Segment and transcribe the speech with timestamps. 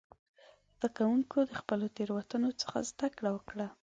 [0.77, 3.67] زده کوونکي د خپلو تېروتنو څخه زده کړه وکړه.